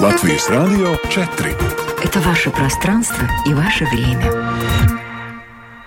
[0.00, 1.56] Латвийс Радио 4.
[2.02, 4.24] Это ваше пространство и ваше время.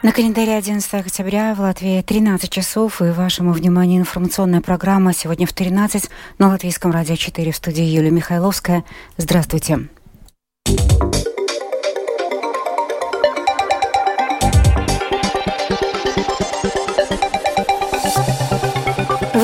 [0.02, 5.51] На календаре 11 октября в Латвии 13 часов и вашему вниманию информационная программа сегодня в
[5.51, 8.86] 13 на Латвийском радио 4 в студии Юлия Михайловская.
[9.18, 9.73] Здравствуйте.
[9.73, 9.96] Здравствуйте.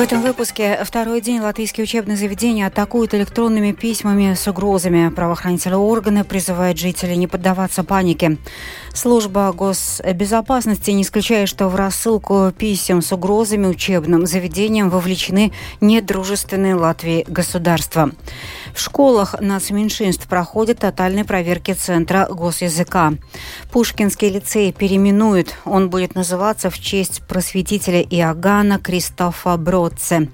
[0.04, 5.08] Этом выпуске второй день латвийские учебные заведения атакуют электронными письмами с угрозами.
[5.08, 8.36] Правоохранительные органы призывают жителей не поддаваться панике.
[8.92, 17.24] Служба госбезопасности не исключает, что в рассылку писем с угрозами учебным заведениям вовлечены недружественные Латвии
[17.26, 18.10] государства.
[18.74, 23.12] В школах нацменьшинств проходят тотальные проверки Центра госязыка.
[23.70, 25.54] Пушкинский лицей переименуют.
[25.64, 30.28] Он будет называться в честь просветителя Иоганна Кристофа Бродце.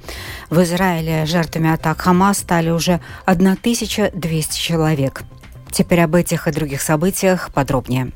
[0.49, 5.23] В Израиле жертвами атак Хамас стали уже 1200 человек.
[5.71, 8.11] Теперь об этих и других событиях подробнее.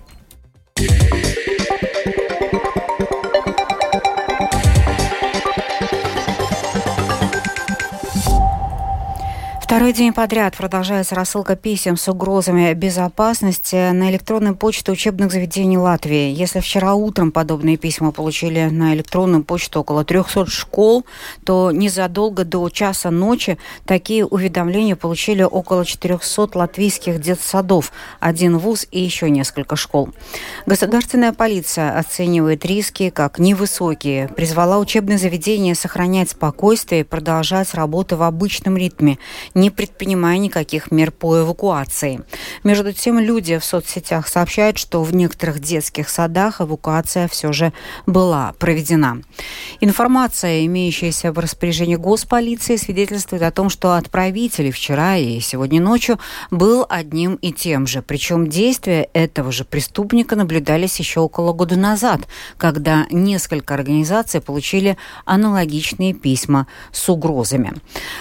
[9.75, 16.33] Второй день подряд продолжается рассылка писем с угрозами безопасности на электронную почту учебных заведений Латвии.
[16.33, 21.05] Если вчера утром подобные письма получили на электронную почту около 300 школ,
[21.45, 29.01] то незадолго до часа ночи такие уведомления получили около 400 латвийских детсадов, один вуз и
[29.01, 30.11] еще несколько школ.
[30.67, 38.23] Государственная полиция оценивает риски как невысокие, призвала учебные заведения сохранять спокойствие и продолжать работу в
[38.23, 39.19] обычном ритме,
[39.65, 42.23] не предпринимая никаких мер по эвакуации.
[42.63, 47.73] Между тем, люди в соцсетях сообщают, что в некоторых детских садах эвакуация все же
[48.07, 49.23] была проведена.
[49.81, 56.19] Информация, имеющаяся в распоряжении госполиции, свидетельствует о том, что отправитель вчера и сегодня ночью
[56.51, 58.03] был одним и тем же.
[58.03, 62.21] Причем действия этого же преступника наблюдались еще около года назад,
[62.59, 67.73] когда несколько организаций получили аналогичные письма с угрозами.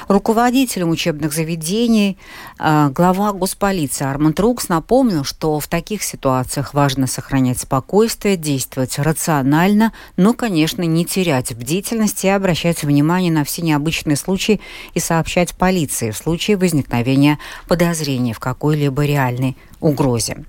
[0.08, 2.18] Руководителем учебных заведений.
[2.60, 9.92] А, глава госполиции Арманд Рукс напомнил, что в таких ситуациях важно сохранять спокойствие, действовать рационально,
[10.18, 14.62] но, конечно, не терять бдительность и обращать внимание на все необычные случаи
[14.94, 20.46] и сообщать полиции в случае возникновения подозрений в какой-либо реальной угрозе.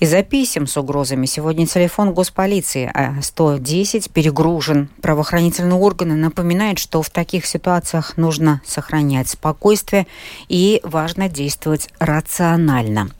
[0.00, 4.88] Из-за писем с угрозами сегодня телефон госполиции 110 а перегружен.
[5.02, 10.06] Правоохранительные органы напоминают, что в таких ситуациях нужно сохранять спокойствие
[10.48, 13.10] и важно действовать рационально.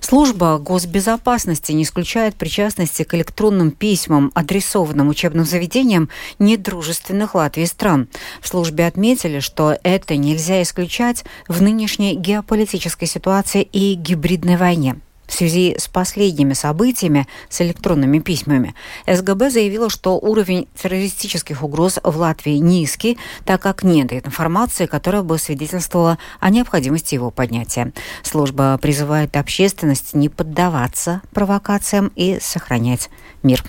[0.00, 8.08] Служба госбезопасности не исключает причастности к электронным письмам, адресованным учебным заведениям недружественных Латвии стран.
[8.40, 14.96] В службе отметили, что это нельзя исключать в нынешней геополитической ситуации и гибридной войне.
[15.30, 18.74] В связи с последними событиями с электронными письмами
[19.06, 25.38] СГБ заявила, что уровень террористических угроз в Латвии низкий, так как нет информации, которая бы
[25.38, 27.92] свидетельствовала о необходимости его поднятия.
[28.24, 33.08] Служба призывает общественность не поддаваться провокациям и сохранять
[33.44, 33.62] мир.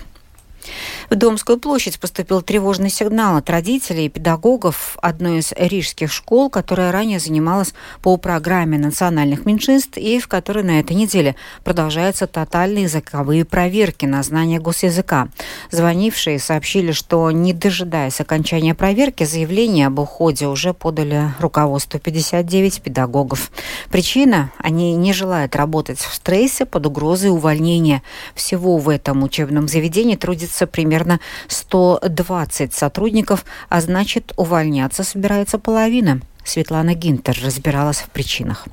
[1.10, 6.92] В Домскую площадь поступил тревожный сигнал от родителей и педагогов одной из рижских школ, которая
[6.92, 13.44] ранее занималась по программе национальных меньшинств и в которой на этой неделе продолжаются тотальные языковые
[13.44, 15.28] проверки на знание госязыка.
[15.70, 23.50] Звонившие сообщили, что, не дожидаясь окончания проверки, заявление об уходе уже подали руководству 59 педагогов.
[23.90, 28.02] Причина– они не желают работать в стрессе под угрозой увольнения.
[28.34, 36.20] Всего в этом учебном заведении трудится находится примерно 120 сотрудников, а значит, увольняться собирается половина.
[36.44, 38.66] Светлана Гинтер разбиралась в причинах.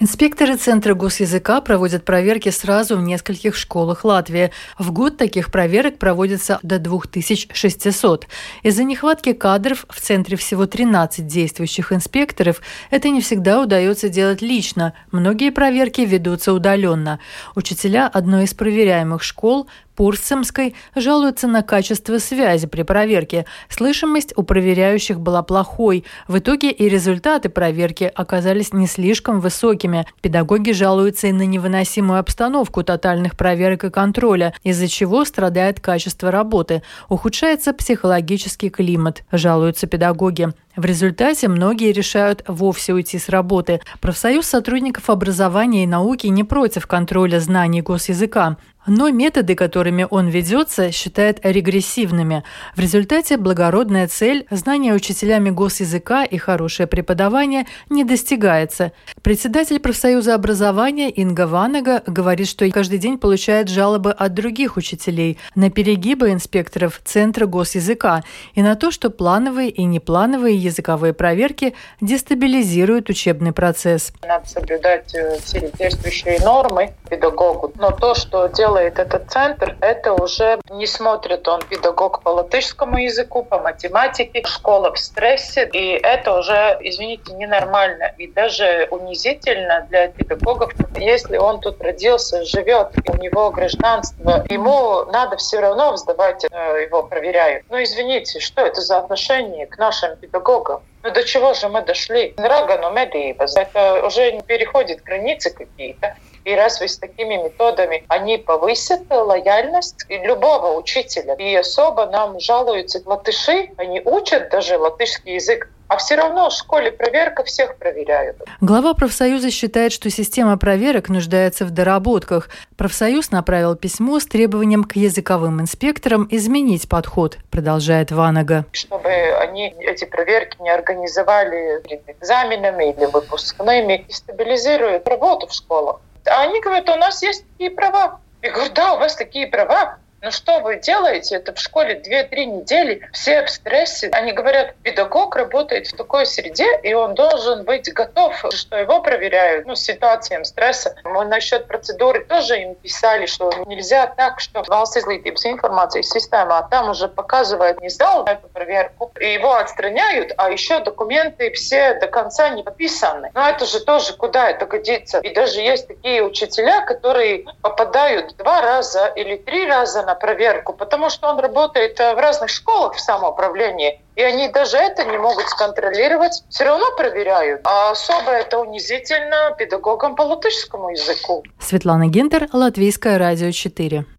[0.00, 4.52] Инспекторы Центра госязыка проводят проверки сразу в нескольких школах Латвии.
[4.78, 8.28] В год таких проверок проводится до 2600.
[8.62, 12.60] Из-за нехватки кадров в Центре всего 13 действующих инспекторов.
[12.90, 14.92] Это не всегда удается делать лично.
[15.10, 17.18] Многие проверки ведутся удаленно.
[17.56, 19.66] Учителя одной из проверяемых школ
[19.98, 23.46] Пурсемской жалуются на качество связи при проверке.
[23.68, 26.04] Слышимость у проверяющих была плохой.
[26.28, 30.06] В итоге и результаты проверки оказались не слишком высокими.
[30.20, 36.84] Педагоги жалуются и на невыносимую обстановку тотальных проверок и контроля, из-за чего страдает качество работы.
[37.08, 40.50] Ухудшается психологический климат, жалуются педагоги.
[40.76, 43.80] В результате многие решают вовсе уйти с работы.
[44.00, 48.58] Профсоюз сотрудников образования и науки не против контроля знаний госязыка.
[48.88, 52.42] Но методы, которыми он ведется, считает регрессивными.
[52.74, 58.92] В результате благородная цель– знание учителями госязыка и хорошее преподавание– не достигается.
[59.22, 65.70] Председатель профсоюза образования Инга Ванага говорит, что каждый день получает жалобы от других учителей на
[65.70, 68.24] перегибы инспекторов Центра госязыка
[68.54, 74.12] и на то, что плановые и неплановые языковые проверки дестабилизируют учебный процесс.
[74.26, 77.70] Надо соблюдать э, все действующие нормы педагогу.
[77.76, 83.42] Но то, что делает этот центр, это уже не смотрит он педагог по латышскому языку,
[83.42, 85.68] по математике, школа в стрессе.
[85.72, 90.72] И это уже, извините, ненормально и даже унизительно для педагогов.
[90.96, 97.02] Если он тут родился, живет, у него гражданство, ему надо все равно сдавать, э, его
[97.02, 97.64] проверяют.
[97.70, 100.82] Ну, извините, что это за отношение к нашим педагогам?
[101.02, 102.34] Ну до чего же мы дошли?
[102.36, 103.56] Рагано медības.
[103.56, 106.16] Это уже не переходит границы какие-то.
[106.48, 111.34] И раз вы с такими методами, они повысят лояльность любого учителя.
[111.34, 116.92] И особо нам жалуются латыши, они учат даже латышский язык а все равно в школе
[116.92, 118.36] проверка всех проверяют.
[118.60, 122.50] Глава профсоюза считает, что система проверок нуждается в доработках.
[122.76, 128.66] Профсоюз направил письмо с требованием к языковым инспекторам изменить подход, продолжает Ванага.
[128.72, 136.00] Чтобы они эти проверки не организовали перед экзаменами или выпускными, и стабилизируют работу в школах.
[136.28, 138.20] А они говорят, у нас есть такие права.
[138.42, 139.98] Я говорю, да, у вас такие права.
[140.20, 141.36] Ну что вы делаете?
[141.36, 144.08] Это в школе 2-3 недели, все в стрессе.
[144.12, 149.66] Они говорят, педагог работает в такой среде, и он должен быть готов, что его проверяют
[149.66, 150.96] ну, ситуациям стресса.
[151.04, 156.62] Мы насчет процедуры тоже им писали, что нельзя так, что valsts izglītības информации система, а
[156.62, 162.08] там уже показывает, не сдал эту проверку, и его отстраняют, а еще документы все до
[162.08, 163.30] конца не подписаны.
[163.34, 165.20] Но это же тоже куда это годится?
[165.20, 171.10] И даже есть такие учителя, которые попадают два раза или три раза на проверку, потому
[171.10, 175.48] что он работает э, в разных школах в самоуправлении, и они даже это не могут
[175.48, 177.60] сконтролировать, все равно проверяют.
[177.64, 181.44] А особо это унизительно педагогам по латышскому языку.
[181.60, 184.17] Светлана Гинтер, Латвийское радио 4.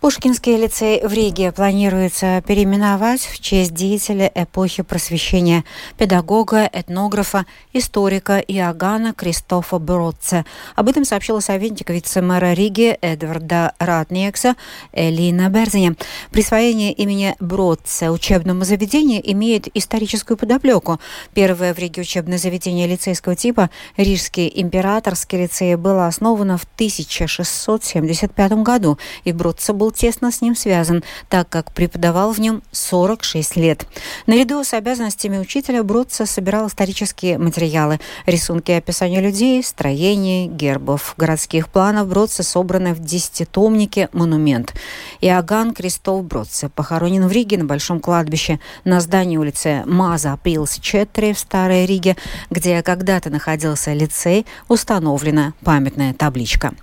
[0.00, 5.64] Пушкинский лицей в Риге планируется переименовать в честь деятеля эпохи просвещения,
[5.96, 10.44] педагога, этнографа, историка Иоганна Кристофа Бродце.
[10.76, 14.54] Об этом сообщила советник вице-мэра Риги Эдварда Ратниекса
[14.92, 15.96] Элина Берзине.
[16.30, 21.00] Присвоение имени Бродце учебному заведению имеет историческую подоплеку.
[21.34, 28.96] Первое в Риге учебное заведение лицейского типа, Рижский императорский лицей, было основано в 1675 году,
[29.24, 33.86] и Бродце был был тесно с ним связан, так как преподавал в нем 46 лет.
[34.26, 42.08] Наряду с обязанностями учителя Бродца собирал исторические материалы, рисунки описания людей, строений, гербов, городских планов
[42.08, 44.74] Бродца собраны в десятитомнике «Монумент».
[45.22, 51.32] Иоганн Крестов Бродце похоронен в Риге на Большом кладбище на здании улицы Маза Пилс 4
[51.32, 52.16] в Старой Риге,
[52.50, 56.74] где когда-то находился лицей, установлена памятная табличка.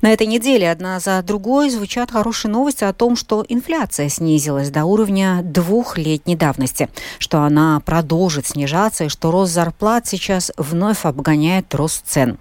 [0.00, 4.84] На этой неделе одна за другой звучат хорошие новости о том, что инфляция снизилась до
[4.84, 12.06] уровня двухлетней давности, что она продолжит снижаться и что рост зарплат сейчас вновь обгоняет рост
[12.06, 12.38] цен.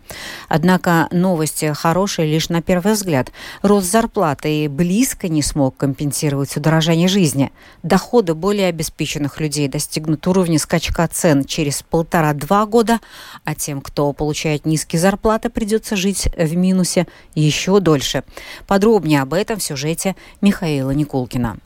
[0.50, 3.32] Однако новости хорошие лишь на первый взгляд.
[3.62, 7.52] Рост зарплаты близко не смог компенсировать удорожание жизни.
[7.84, 13.00] Доходы более обеспеченных людей достигнут уровня скачка цен через полтора-два года,
[13.46, 16.97] а тем, кто получает низкие зарплаты, придется жить в минусе
[17.36, 18.24] еще дольше.
[18.66, 21.58] Подробнее об этом в сюжете Михаила Никулкина.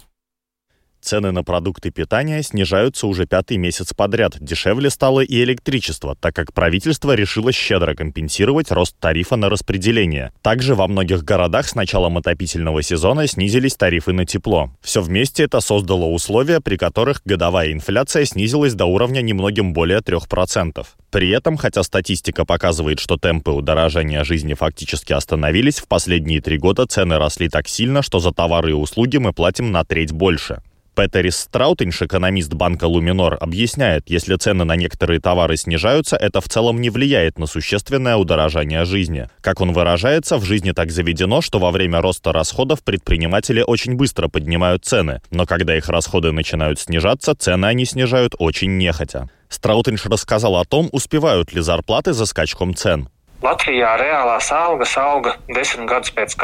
[1.01, 4.37] Цены на продукты питания снижаются уже пятый месяц подряд.
[4.39, 10.31] Дешевле стало и электричество, так как правительство решило щедро компенсировать рост тарифа на распределение.
[10.43, 14.69] Также во многих городах с началом отопительного сезона снизились тарифы на тепло.
[14.81, 20.85] Все вместе это создало условия, при которых годовая инфляция снизилась до уровня немногим более 3%.
[21.09, 26.85] При этом, хотя статистика показывает, что темпы удорожания жизни фактически остановились, в последние три года
[26.85, 30.61] цены росли так сильно, что за товары и услуги мы платим на треть больше.
[30.93, 36.81] Петерис Страутинш, экономист банка Луминор, объясняет, если цены на некоторые товары снижаются, это в целом
[36.81, 39.29] не влияет на существенное удорожание жизни.
[39.39, 44.27] Как он выражается, в жизни так заведено, что во время роста расходов предприниматели очень быстро
[44.27, 49.29] поднимают цены, но когда их расходы начинают снижаться, цены они снижают очень нехотя.
[49.47, 53.09] Страутинш рассказал о том, успевают ли зарплаты за скачком цен.
[53.41, 56.35] Латвijā reālās algas auga 10 gadus pēc.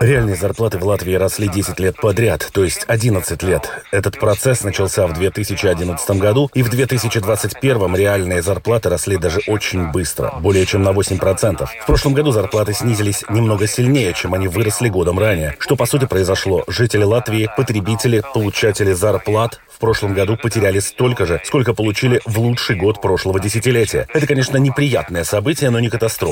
[0.00, 3.70] Реальные зарплаты в Латвии росли 10 лет подряд, то есть 11 лет.
[3.92, 10.32] Этот процесс начался в 2011 году, и в 2021 реальные зарплаты росли даже очень быстро,
[10.40, 11.68] более чем на 8%.
[11.82, 15.54] В прошлом году зарплаты снизились немного сильнее, чем они выросли годом ранее.
[15.60, 16.64] Что по сути произошло?
[16.66, 22.76] Жители Латвии, потребители, получатели зарплат в прошлом году потеряли столько же, сколько получили в лучший
[22.76, 24.06] год прошлого десятилетия.
[24.14, 26.23] Это, конечно, неприятное событие, но не катастрофа.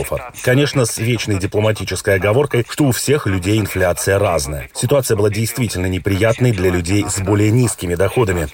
[0.42, 4.68] Конечно, с вечной дипломатической оговоркой, что у всех людей инфляция разная.
[4.74, 8.48] Ситуация была действительно неприятной для людей с более низкими доходами.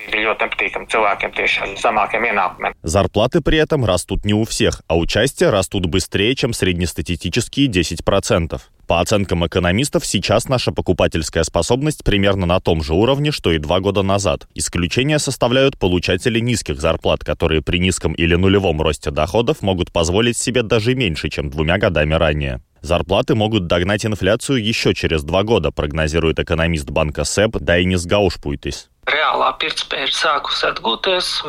[2.83, 8.61] Зарплаты при этом растут не у всех, а участия растут быстрее, чем среднестатистические 10%.
[8.89, 13.81] По оценкам экономистов, сейчас наша покупательская способность примерно на том же уровне, что и два
[13.81, 14.49] года назад.
[14.55, 20.63] Исключения составляют получатели низких зарплат, которые при низком или нулевом росте доходов могут позволить себе
[20.63, 22.63] даже меньше, чем двумя годами ранее.
[22.81, 28.89] Зарплаты могут догнать инфляцию еще через два года, прогнозирует экономист банка СЭП Дайнис Гаушпуйтис.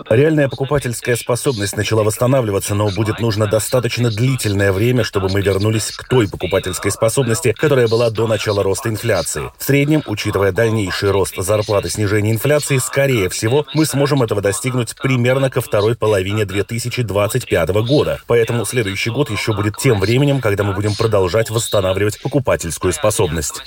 [0.10, 6.08] Реальная покупательская способность начала восстанавливаться, но будет нужно достаточно длительное время, чтобы мы вернулись к
[6.08, 9.52] той покупательской способности, которая была до начала роста инфляции.
[9.58, 14.96] В среднем, учитывая дальнейший рост зарплат и снижение инфляции, скорее всего, мы сможем этого достигнуть
[14.96, 18.22] примерно ко второй половине 2025 года.
[18.28, 23.62] Поэтому следующий год еще будет тем временем, когда мы будем продолжать восстанавливать покупательскую способность.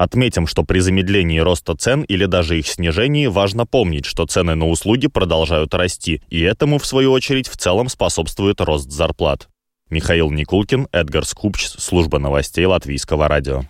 [0.00, 4.66] Отметим, что при замедлении роста цен или даже их снижении важно помнить, что цены на
[4.66, 9.50] услуги продолжают расти, и этому, в свою очередь, в целом способствует рост зарплат.
[9.90, 13.64] Михаил Никулкин, Эдгар Скупч, служба новостей Латвийского радио.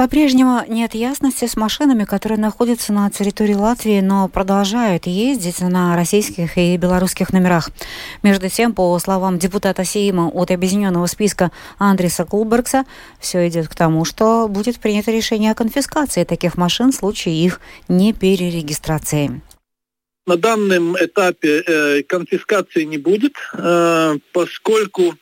[0.00, 6.56] По-прежнему нет ясности с машинами, которые находятся на территории Латвии, но продолжают ездить на российских
[6.56, 7.68] и белорусских номерах.
[8.22, 12.86] Между тем, по словам депутата Сейма от объединенного списка Андреса Кулбергса,
[13.18, 17.60] все идет к тому, что будет принято решение о конфискации таких машин в случае их
[17.88, 19.42] неперерегистрации.
[20.26, 25.14] На данном этапе э, конфискации не будет, э, поскольку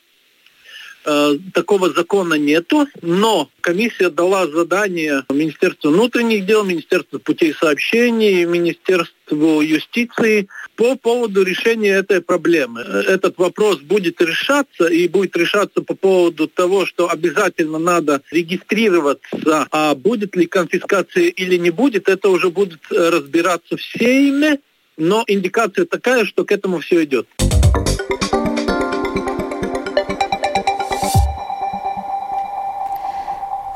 [1.05, 9.61] Э, такого закона нету, но комиссия дала задание Министерству внутренних дел, Министерству путей сообщений, Министерству
[9.61, 12.81] юстиции по поводу решения этой проблемы.
[12.81, 19.95] Этот вопрос будет решаться и будет решаться по поводу того, что обязательно надо регистрироваться, а
[19.95, 24.59] будет ли конфискация или не будет, это уже будет разбираться в Сейме,
[24.97, 27.27] но индикация такая, что к этому все идет.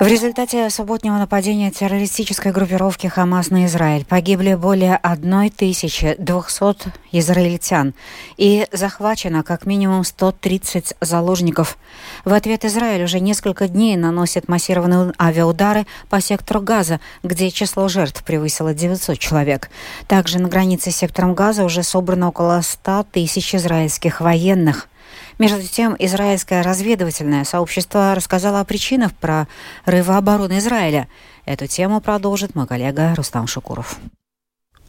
[0.03, 7.93] В результате субботнего нападения террористической группировки «Хамас» на Израиль погибли более 1200 израильтян
[8.36, 11.77] и захвачено как минимум 130 заложников.
[12.25, 18.25] В ответ Израиль уже несколько дней наносит массированные авиаудары по сектору Газа, где число жертв
[18.25, 19.69] превысило 900 человек.
[20.10, 24.89] Также на границе с сектором Газа уже собрано около 100 тысяч израильских военных.
[25.40, 31.08] Между тем, израильское разведывательное сообщество рассказало о причинах прорыва обороны Израиля.
[31.46, 33.98] Эту тему продолжит мой коллега Рустам Шукуров.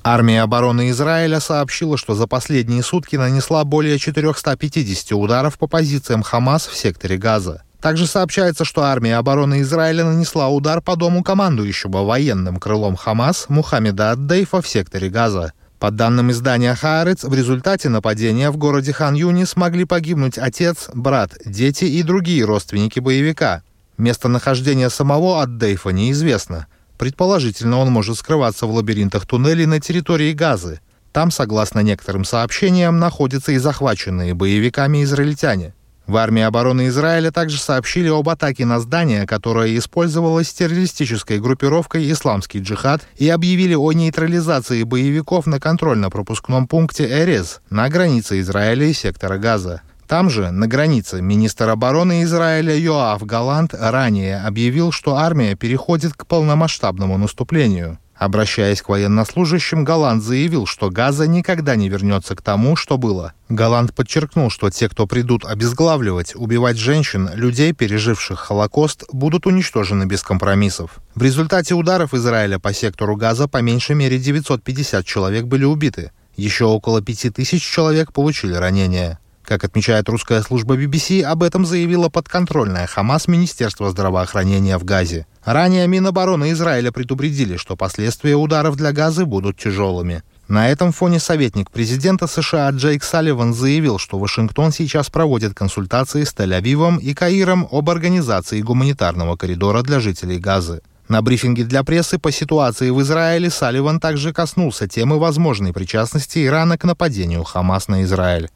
[0.06, 6.66] Армия обороны Израиля сообщила, что за последние сутки нанесла более 450 ударов по позициям Хамас
[6.66, 7.62] в секторе Газа.
[7.80, 14.10] Также сообщается, что армия обороны Израиля нанесла удар по дому командующего военным крылом Хамас Мухаммеда
[14.10, 15.54] Аддейфа в секторе Газа.
[15.84, 21.84] По данным издания «Хаарец», в результате нападения в городе Хан-Юни смогли погибнуть отец, брат, дети
[21.84, 23.62] и другие родственники боевика.
[23.98, 26.68] Местонахождение самого Аддейфа неизвестно.
[26.96, 30.80] Предположительно, он может скрываться в лабиринтах туннелей на территории Газы.
[31.12, 35.74] Там, согласно некоторым сообщениям, находятся и захваченные боевиками израильтяне.
[36.06, 42.58] В армии обороны Израиля также сообщили об атаке на здание, которое использовалось террористической группировкой «Исламский
[42.58, 49.38] джихад» и объявили о нейтрализации боевиков на контрольно-пропускном пункте Эрез на границе Израиля и сектора
[49.38, 49.80] Газа.
[50.06, 56.26] Там же, на границе, министр обороны Израиля Йоав Галант ранее объявил, что армия переходит к
[56.26, 57.98] полномасштабному наступлению.
[58.16, 63.32] Обращаясь к военнослужащим, Голланд заявил, что Газа никогда не вернется к тому, что было.
[63.48, 70.22] Голланд подчеркнул, что те, кто придут обезглавливать, убивать женщин, людей, переживших Холокост, будут уничтожены без
[70.22, 71.00] компромиссов.
[71.14, 76.12] В результате ударов Израиля по сектору Газа по меньшей мере 950 человек были убиты.
[76.36, 79.18] Еще около 5000 человек получили ранения.
[79.44, 85.26] Как отмечает русская служба BBC, об этом заявила подконтрольная Хамас Министерство здравоохранения в Газе.
[85.44, 90.22] Ранее Минобороны Израиля предупредили, что последствия ударов для Газы будут тяжелыми.
[90.48, 96.34] На этом фоне советник президента США Джейк Салливан заявил, что Вашингтон сейчас проводит консультации с
[96.34, 100.80] Тель-Авивом и Каиром об организации гуманитарного коридора для жителей Газы.
[101.08, 106.78] На брифинге для прессы по ситуации в Израиле Салливан также коснулся темы возможной причастности Ирана
[106.78, 108.48] к нападению Хамас на Израиль.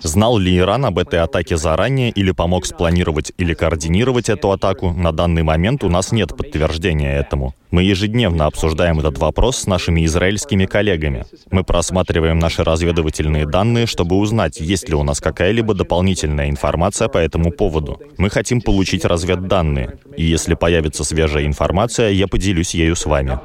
[0.00, 4.92] Знал ли Иран об этой атаке заранее или помог спланировать или координировать эту атаку?
[4.92, 7.54] На данный момент у нас нет подтверждения этому.
[7.70, 11.26] Мы ежедневно обсуждаем этот вопрос с нашими израильскими коллегами.
[11.50, 17.18] Мы просматриваем наши разведывательные данные, чтобы узнать, есть ли у нас какая-либо дополнительная информация по
[17.18, 18.00] этому поводу.
[18.16, 19.98] Мы хотим получить разведданные.
[20.16, 23.38] И если появится свежая информация, я поделюсь ею с вами.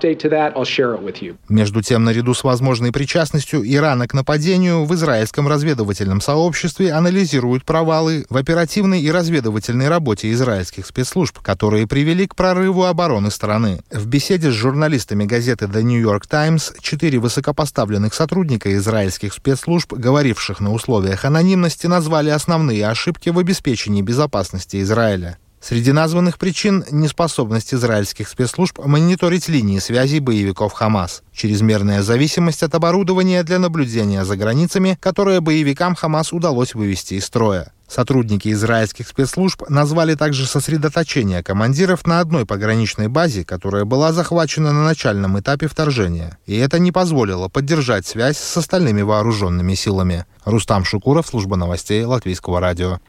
[1.49, 8.25] Между тем, наряду с возможной причастностью Ирана к нападению в израильском разведывательном сообществе анализируют провалы
[8.29, 13.79] в оперативной и разведывательной работе израильских спецслужб, которые привели к прорыву обороны страны.
[13.91, 20.59] В беседе с журналистами газеты The New York Times четыре высокопоставленных сотрудника израильских спецслужб, говоривших
[20.59, 25.39] на условиях анонимности, назвали основные ошибки в обеспечении безопасности Израиля.
[25.63, 33.43] Среди названных причин– неспособность израильских спецслужб мониторить линии связи боевиков Хамас, чрезмерная зависимость от оборудования
[33.43, 40.15] для наблюдения за границами, которое боевикам Хамас удалось вывести из строя, Сотрудники израильских спецслужб назвали
[40.15, 46.39] также сосредоточение командиров на одной пограничной базе, которая была захвачена на начальном этапе вторжения.
[46.47, 50.25] И это не позволило поддержать связь с остальными вооруженными силами.
[50.43, 52.99] Рустам Шукуров, служба новостей Латвийского радио.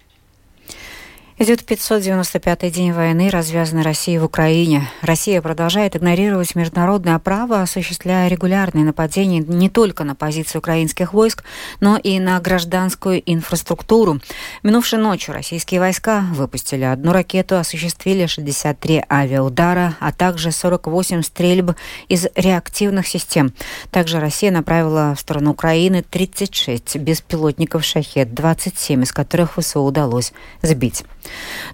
[1.36, 4.88] Идет 595-й день войны, развязанной Россией в Украине.
[5.02, 11.42] Россия продолжает игнорировать международное право, осуществляя регулярные нападения не только на позиции украинских войск,
[11.80, 14.20] но и на гражданскую инфраструктуру.
[14.62, 21.72] Минувшей ночью российские войска выпустили одну ракету, осуществили 63 авиаудара, а также 48 стрельб
[22.08, 23.52] из реактивных систем.
[23.90, 31.02] Также Россия направила в сторону Украины 36 беспилотников «Шахет», 27 из которых ВСУ удалось сбить.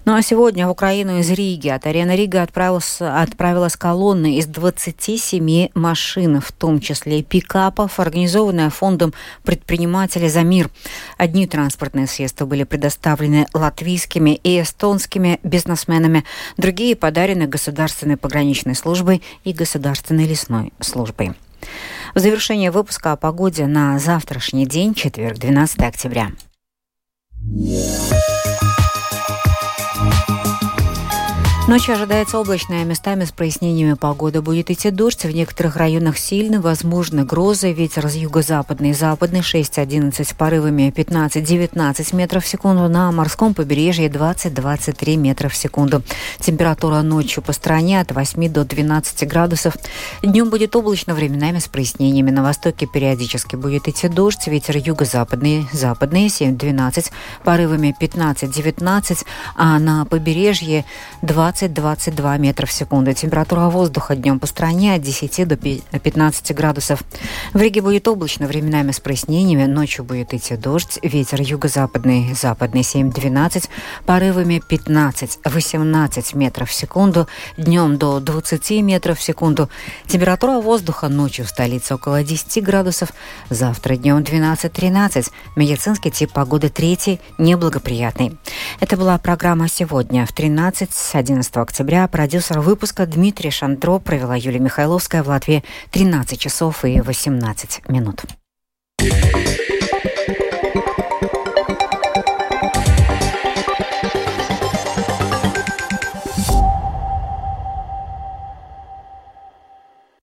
[0.05, 5.69] Ну а сегодня в Украину из Риги от арены Рига отправилась, отправилась колонна из 27
[5.73, 10.69] машин, в том числе пикапов, организованная фондом предпринимателей «За мир».
[11.17, 16.23] Одни транспортные средства были предоставлены латвийскими и эстонскими бизнесменами,
[16.57, 21.33] другие подарены Государственной пограничной службой и Государственной лесной службой.
[22.15, 26.31] В завершение выпуска о погоде на завтрашний день, четверг, 12 октября.
[31.71, 34.41] Ночью ожидается облачная, местами с прояснениями погода.
[34.41, 40.33] Будет идти дождь, в некоторых районах сильный, возможны грозы, ветер с юго-западный, западный 6-11 с
[40.33, 46.03] порывами 15-19 метров в секунду, на морском побережье 20-23 метра в секунду.
[46.41, 49.77] Температура ночью по стране от 8 до 12 градусов.
[50.21, 52.31] Днем будет облачно, временами с прояснениями.
[52.31, 57.11] На востоке периодически будет идти дождь, ветер юго-западный, западный 7-12,
[57.45, 60.83] порывами 15-19, а на побережье
[61.21, 63.13] 20 20-22 метра в секунду.
[63.13, 67.03] Температура воздуха днем по стране от 10 до 15 градусов.
[67.53, 69.65] В Риге будет облачно, временами с прояснениями.
[69.65, 70.99] Ночью будет идти дождь.
[71.01, 73.69] Ветер юго-западный, западный 7-12,
[74.05, 77.27] порывами 15-18 метров в секунду.
[77.57, 79.69] Днем до 20 метров в секунду.
[80.07, 83.09] Температура воздуха ночью в столице около 10 градусов.
[83.49, 85.29] Завтра днем 12-13.
[85.55, 88.37] Медицинский тип погоды третий, неблагоприятный.
[88.79, 95.23] Это была программа «Сегодня» в 13.11 11 октября продюсер выпуска Дмитрий Шандро провела Юлия Михайловская
[95.23, 98.21] в Латвии 13 часов и 18 минут.